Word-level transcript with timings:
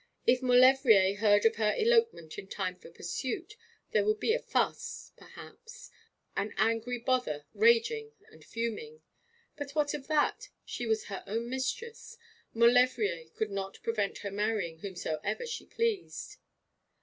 If 0.25 0.41
Maulevrier 0.41 1.15
heard 1.17 1.45
of 1.45 1.57
her 1.57 1.75
elopement 1.75 2.39
in 2.39 2.47
time 2.47 2.75
for 2.75 2.89
pursuit, 2.89 3.55
there 3.91 4.03
would 4.03 4.19
be 4.19 4.33
a 4.33 4.39
fuss, 4.39 5.11
perhaps 5.15 5.91
an 6.35 6.55
angry 6.57 6.97
bother 6.97 7.45
raging 7.53 8.13
and 8.31 8.43
fuming. 8.43 9.03
But 9.57 9.75
what 9.75 9.93
of 9.93 10.07
that? 10.07 10.49
She 10.65 10.87
was 10.87 11.03
her 11.05 11.23
own 11.27 11.51
mistress. 11.51 12.17
Maulevrier 12.51 13.29
could 13.35 13.51
not 13.51 13.77
prevent 13.83 14.17
her 14.25 14.31
marrying 14.31 14.79
whomsoever 14.79 15.45
she 15.45 15.67
pleased. 15.67 16.37